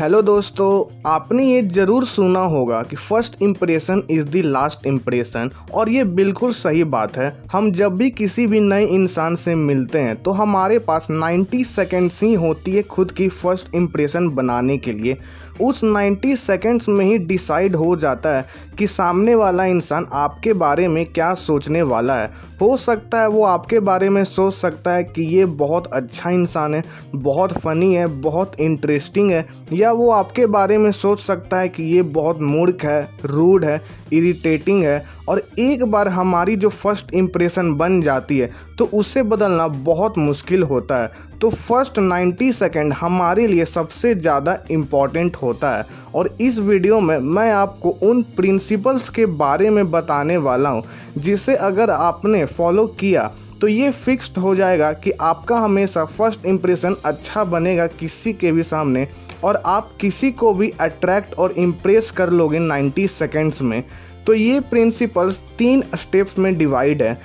[0.00, 5.88] Hello दोस्तों, आपने ये ज़रूर सुना होगा कि first impression is the last impression और
[5.88, 10.16] ये बिल्कुल सही बात है। हम जब भी किसी भी नए इंसान से मिलते हैं
[10.16, 15.16] तो हमारे पास 90 सेकेंड्स ही होती है खुद की फ़र्स्ट इम्प्रेशन बनाने के लिए।
[15.60, 18.46] उस 90 सेकेंड्स में ही डिसाइड हो जाता है
[18.78, 22.30] कि सामने वाला इंसान आपके बारे में क्या सोचने वाला है।
[22.62, 26.74] हो सकता है वो आपके बारे में सोच सकता है कि ये बहुत अच्छा इंसान
[26.74, 26.82] है,
[27.14, 31.82] बहुत फ़नी है, बहुत इंटरेस्टिंग है, या वो आपके बारे में सोच सकता है कि
[31.94, 33.80] ये बहुत मूर्ख है रूड है
[34.12, 39.66] इरिटेटिंग है, और एक बार हमारी जो फ़र्स्ट इम्प्रेशन बन जाती है तो उसे बदलना
[39.68, 45.84] बहुत मुश्किल होता है। तो फ़र्स्ट 90 सेकेंड हमारे लिए सबसे ज़्यादा इंपॉर्टेंट होता है।
[46.14, 50.82] और इस वीडियो में मैं आपको उन प्रिंसिपल्स के बारे में बताने वाला हूँ,
[51.18, 53.30] जिसे अगर आपने फॉलो किया
[53.60, 58.62] तो ये फिक्स्ड हो जाएगा कि आपका हमेशा फ़र्स्ट इम्प्रेशन अच्छा बनेगा किसी के भी
[58.62, 59.06] सामने
[59.44, 63.82] और आप किसी को भी अट्रैक्ट और इम्प्रेस कर लोगे 90 सेकेंड्स में।
[64.26, 67.18] तो ये प्रिंसिपल्स तीन स्टेप्स में डिवाइड है।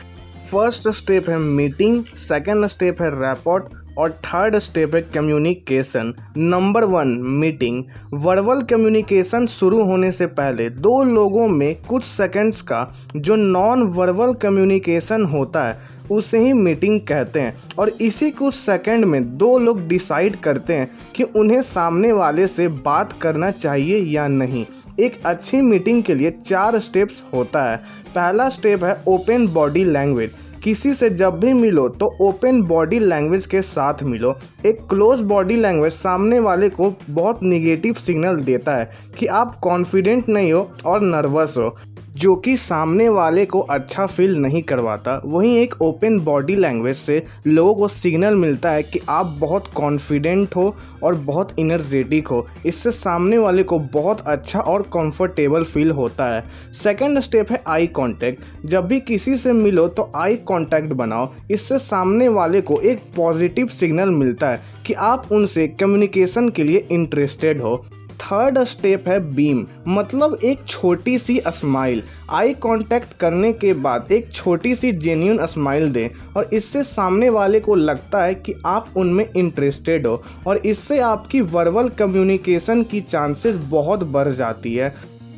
[0.45, 6.13] फ़र्स्ट स्टेप है मीटिंग, सेकेंड स्टेप है रैपोर्ट, और थर्ड स्टेप है communication.
[6.37, 7.07] Number one,
[7.41, 7.83] meeting.
[8.13, 14.33] Verbal communication शुरू होने से पहले दो लोगों में कुछ सेकंड्स का जो नॉन वर्बल
[14.33, 19.87] कम्युनिकेशन होता है उसे ही मीटिंग कहते हैं। और इसी कुछ सेकंड में दो लोग
[19.87, 24.65] डिसाइड करते हैं कि उन्हें सामने वाले से बात करना चाहिए या नहीं।
[24.99, 27.77] एक अच्छी मीटिंग के लिए चार स्टेप्स होता है।
[28.15, 30.33] पहला स्टेप है ओपन बॉडी लैंग्वेज
[30.63, 34.33] किसी से जब भी मिलो तो ओपन बॉडी लैंग्वेज के साथ मिलो।
[34.65, 38.89] एक क्लोज बॉडी लैंग्वेज सामने वाले को बहुत निगेटिव सिग्नल देता है
[39.19, 41.75] कि आप कॉन्फिडेंट नहीं हो और नर्वस हो।
[42.15, 47.21] जो कि सामने वाले को अच्छा फील नहीं करवाता, वहीं एक ओपन बॉडी लैंग्वेज से
[47.47, 52.91] लोगों को सिग्नल मिलता है कि आप बहुत कॉन्फिडेंट हो और बहुत इनर्जेटिक हो। इससे
[52.91, 58.65] सामने वाले को बहुत अच्छा और कंफर्टेबल फील होता है। सेकंड स्टेप है आई कांटेक्ट
[58.65, 63.67] जब भी किसी से मिलो तो आई कांटेक्ट बनाओ। इससे सामने वाले को एक पॉजिटिव
[63.69, 67.75] सिग्नल मिलता है कि आप उनसे कम्युनिकेशन के लिए इंटरेस्टेड हो।
[68.21, 74.31] थर्ड स्टेप है बीम मतलब एक छोटी सी स्माइल आई कांटेक्ट करने के बाद एक
[74.31, 79.25] छोटी सी जेन्यून स्माइल दें और इससे सामने वाले को लगता है कि आप उनमें
[79.27, 84.93] इंटरेस्टेड हो और इससे आपकी वर्बल कम्युनिकेशन की चांसेस बहुत बढ़ जाती है।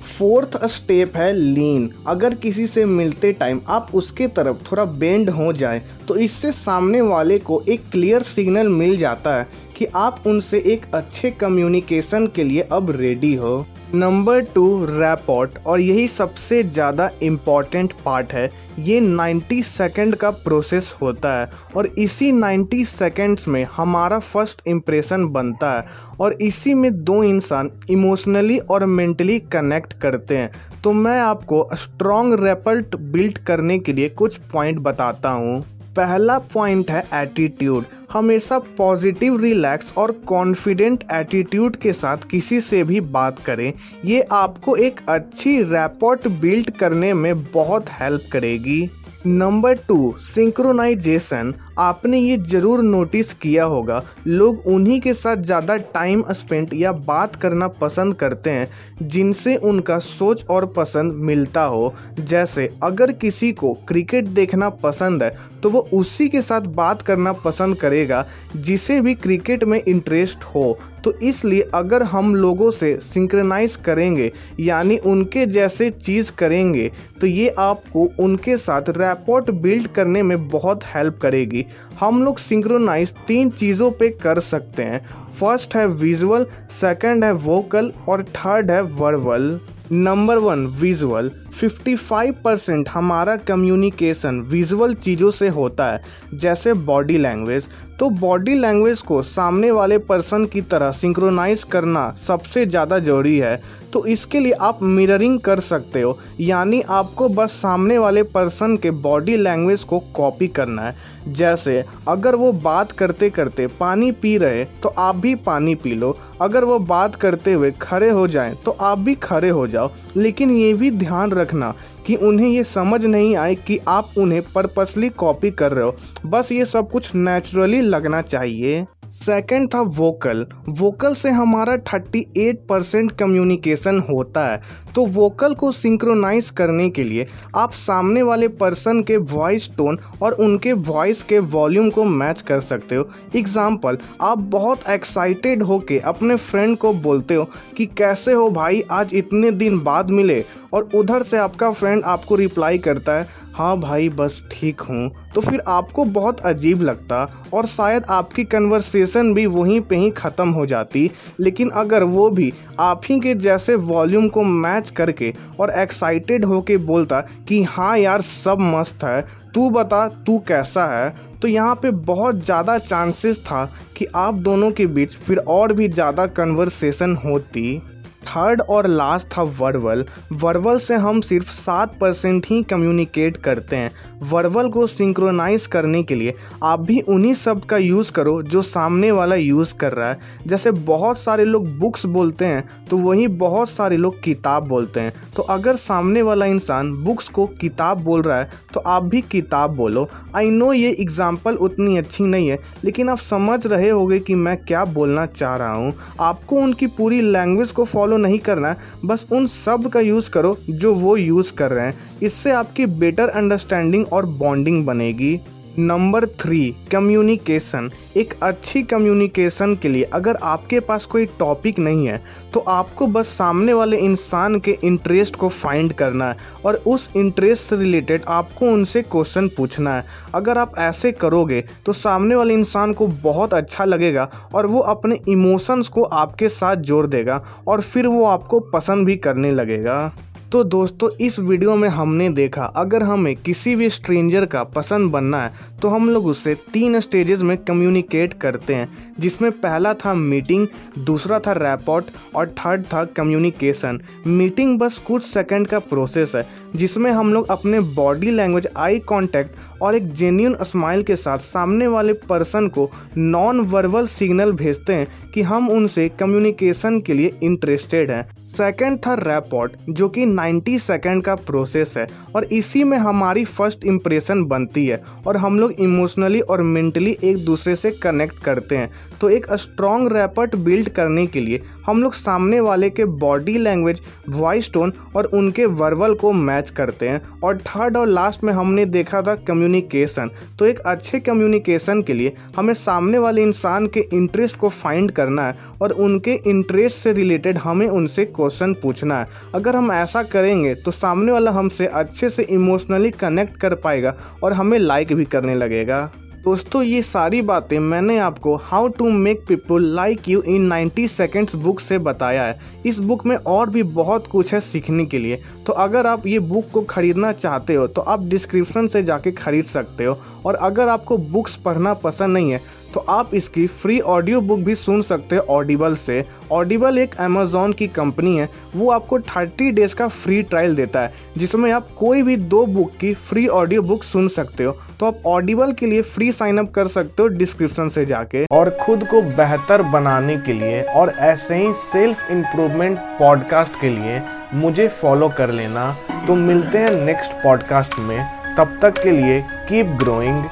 [0.07, 5.51] फोर्थ स्टेप है लीन। अगर किसी से मिलते टाइम आप उसके तरफ़ थोड़ा बेंड हो
[5.53, 9.47] जाए तो इससे सामने वाले को एक क्लियर सिग्नल मिल जाता है
[9.77, 15.79] कि आप उनसे एक अच्छे कम्युनिकेशन के लिए अब रेडी हो। नंबर टू रैपॉट, और
[15.79, 18.49] यही सबसे ज़्यादा इंपॉर्टेंट पार्ट है।
[18.79, 25.27] ये 90 सेकंड का प्रोसेस होता है, और इसी 90 सेकंड्स में हमारा फ़र्स्ट इम्प्रेशन
[25.27, 25.85] बनता है,
[26.19, 30.51] और इसी में दो इंसान इमोशनली और मेंटली कनेक्ट करते हैं।
[30.83, 35.63] तो मैं आपको स्ट्रॉन्ग रेपल्ट बिल्ड करने के लिए कुछ पॉइंट बताता हूँ।
[35.97, 42.99] पहला पॉइंट है एटीट्यूड हमेशा पॉजिटिव रिलैक्स और कॉन्फिडेंट एटीट्यूड के साथ किसी से भी
[43.11, 43.71] बात करें।
[44.05, 48.89] ये आपको एक अच्छी रैपोर्ट बिल्ड करने में बहुत हेल्प करेगी।
[49.27, 56.23] नंबर टू सिंक्रोनाइजेशन आपने ये ज़रूर नोटिस किया होगा। लोग उन्हीं के साथ ज़्यादा टाइम
[56.31, 58.69] स्पेंड या बात करना पसंद करते हैं,
[59.03, 65.35] जिनसे उनका सोच और पसंद मिलता हो। जैसे, अगर किसी को क्रिकेट देखना पसंद है
[65.63, 68.25] तो वो उसी के साथ बात करना पसंद करेगा,
[68.57, 74.97] जिसे भी क्रिकेट में इंटरेस्ट हो। तो इसलिए अगर हम लोगों से सिंक्रनाइज करेंगे, यानी
[74.97, 81.19] उनके जैसे चीज़ करेंगे तो ये आपको उनके साथ रैपोर्ट बिल्ड करने में बहुत हेल्प
[81.21, 81.65] करेगी।
[81.99, 85.01] हम लोग सिंक्रोनाइज तीन चीज़ों पे कर सकते हैं।
[85.39, 89.59] फ़र्स्ट है विजुअल सेकंड है वोकल और थर्ड है verbal
[89.91, 96.01] number one visual 55 percent हमारा कम्युनिकेशन विजुअल चीज़ों से होता है,
[96.33, 97.67] जैसे बॉडी लैंग्वेज
[97.99, 103.61] तो बॉडी लैंग्वेज को सामने वाले पर्सन की तरह सिंक्रोनाइज करना सबसे ज़्यादा ज़रूरी है।
[103.93, 108.91] तो इसके लिए आप मिररिंग कर सकते हो, यानी आपको बस सामने वाले पर्सन के
[108.91, 110.95] बॉडी लैंग्वेज को कॉपी करना है।
[111.29, 116.15] जैसे, अगर वो बात करते करते पानी पी रहे तो आप भी पानी पी लो।
[116.41, 120.51] अगर वो बात करते हुए खड़े हो जाएँ तो आप भी खड़े हो जाओ। लेकिन
[120.51, 121.73] ये भी ध्यान रखना
[122.05, 125.95] कि उन्हें ये समझ नहीं आए कि आप उन्हें पर्पसली कॉपी कर रहे हो।
[126.25, 133.11] बस ये सब कुछ नेचुरली लगना चाहिए। सेकंड था वोकल वोकल से हमारा 38 परसेंट
[133.11, 134.61] कम्युनिकेशन होता है।
[134.95, 140.31] तो वोकल को सिंक्रोनाइज करने के लिए आप सामने वाले पर्सन के वॉइस टोन और
[140.31, 146.35] उनके वॉइस के वॉल्यूम को मैच कर सकते हो। एग्ज़ाम्पल आप बहुत एक्साइटेड होके अपने
[146.35, 148.83] फ्रेंड को बोलते हो कि, कैसे हो भाई?
[148.91, 153.77] आज इतने दिन बाद मिले। और उधर से आपका फ्रेंड आपको रिप्लाई करता है हाँ
[153.79, 157.23] भाई, बस ठीक हूँ। तो फिर आपको बहुत अजीब लगता
[157.53, 161.09] और शायद आपकी कन्वर्सेशन भी वहीं पे ही ख़त्म हो जाती।
[161.39, 166.77] लेकिन अगर वो भी आप ही के जैसे वॉल्यूम को मैच करके और एक्साइटेड होके
[166.77, 169.21] बोलता कि हाँ यार, सब मस्त है,
[169.53, 171.15] तू बता, तू कैसा है?
[171.41, 173.65] तो यहाँ पे बहुत ज़्यादा चांसेस था
[173.97, 177.81] कि आप दोनों के बीच फिर और भी ज़्यादा कन्वर्सेशन होती।
[178.27, 183.91] थर्ड और लास्ट था वर्वल वर्वल से हम सिर्फ़ सात परसेंट ही कम्युनिकेट करते हैं।
[184.29, 186.33] वर्वल को सिंक्रोनाइज करने के लिए
[186.63, 190.71] आप भी उन्हीं शब्द का यूज़ करो जो सामने वाला यूज़ कर रहा है। जैसे
[190.71, 195.43] बहुत सारे लोग बुक्स बोलते हैं तो वहीं बहुत सारे लोग किताब बोलते हैं। तो
[195.43, 200.07] अगर सामने वाला इंसान बुक्स को किताब बोल रहा है तो आप भी किताब बोलो।
[200.35, 204.57] आई नो ये एग्ज़ाम्पल उतनी अच्छी नहीं है, लेकिन आप समझ रहे होगे कि मैं
[204.59, 208.75] क्या बोलना चाह रहा हूँ। आपको उनकी पूरी लैंग्वेज को फॉलो फॉलो नहीं करना,
[209.05, 213.29] बस उन शब्द का यूज़ करो जो वो यूज़ कर रहे हैं। इससे आपकी बेटर
[213.29, 215.39] अंडरस्टैंडिंग और बॉन्डिंग बनेगी।
[215.79, 222.21] नंबर थ्री कम्युनिकेशन एक अच्छी कम्युनिकेशन के लिए अगर आपके पास कोई टॉपिक नहीं है
[222.53, 227.69] तो आपको बस सामने वाले इंसान के इंटरेस्ट को फाइंड करना है और उस इंटरेस्ट
[227.69, 232.93] से रिलेटेड आपको उनसे क्वेश्चन पूछना है। अगर आप ऐसे करोगे तो सामने वाले इंसान
[232.93, 238.07] को बहुत अच्छा लगेगा और वो अपने इमोशंस को आपके साथ जोड़ देगा और फिर
[238.07, 240.13] वो आपको पसंद भी करने लगेगा।
[240.51, 245.43] तो दोस्तों, इस वीडियो में हमने देखा, अगर हमें किसी भी स्ट्रेंजर का पसंद बनना
[245.43, 248.87] है तो हम लोग उससे तीन स्टेजेस में कम्युनिकेट करते हैं,
[249.19, 250.67] जिसमें पहला था मीटिंग
[250.99, 252.05] दूसरा था रैपॉट
[252.35, 257.79] और थर्ड था कम्युनिकेशन मीटिंग बस कुछ सेकंड का प्रोसेस है, जिसमें हम लोग अपने
[257.79, 263.59] बॉडी लैंग्वेज आई कॉन्टैक्ट और एक जेन्यून स्माइल के साथ सामने वाले पर्सन को नॉन
[263.67, 268.25] वर्बल सिग्नल भेजते हैं कि हम उनसे कम्युनिकेशन के लिए इंटरेस्टेड हैं।
[268.57, 273.85] सेकंड था रैपॉट जो कि 90 सेकंड का प्रोसेस है, और इसी में हमारी फ़र्स्ट
[273.85, 278.91] इम्प्रेशन बनती है, और हम लोग इमोशनली और मेंटली एक दूसरे से कनेक्ट करते हैं।
[279.21, 284.01] तो एक स्ट्रॉन्ग रैपट बिल्ड करने के लिए हम लोग सामने वाले के बॉडी लैंग्वेज
[284.29, 288.85] वॉइस टोन और उनके वर्बल को मैच करते हैं, और थर्ड और लास्ट में हमने
[288.87, 294.57] देखा था कम्युनिकेशन तो एक अच्छे कम्युनिकेशन के लिए हमें सामने वाले इंसान के इंटरेस्ट
[294.57, 299.75] को फाइंड करना है, और उनके इंटरेस्ट से रिलेटेड हमें उनसे क्वेश्चन पूछना है। अगर
[299.75, 304.77] हम ऐसा करेंगे तो सामने वाला हमसे अच्छे से इमोशनली कनेक्ट कर पाएगा और हमें
[304.79, 306.09] लाइक भी करने लगेगा।
[306.43, 311.55] दोस्तों, ये सारी बातें मैंने आपको how to make people like you in 90 seconds
[311.55, 315.41] book से बताया है। इस बुक में और भी बहुत कुछ है सीखने के लिए।
[315.65, 319.65] तो अगर आप ये बुक को ख़रीदना चाहते हो तो आप डिस्क्रिप्शन से जाके ख़रीद
[319.65, 322.61] सकते हो। और अगर आपको बुक्स पढ़ना पसंद नहीं है
[322.93, 327.73] तो आप इसकी फ्री ऑडियो बुक भी सुन सकते हैं ऑडिबल से। ऑडिबल एक अमेजोन
[327.73, 332.21] की कंपनी है। वो आपको 30 डेज़ का फ्री ट्रायल देता है, जिसमें आप कोई
[332.21, 336.01] भी दो बुक की फ्री ऑडियो बुक सुन सकते हो। तो आप ऑडिबल के लिए
[336.01, 340.53] फ्री साइन अप कर सकते हो डिस्क्रिप्शन से जाके। और खुद को बेहतर बनाने के
[340.53, 344.21] लिए और ऐसे ही सेल्फ इम्प्रूवमेंट पॉडकास्ट के लिए
[344.53, 345.97] मुझे फॉलो कर लेना।
[346.27, 350.45] तो मिलते हैं नेक्स्ट पॉडकास्ट में। तब तक के लिए कीप ग्रोइंग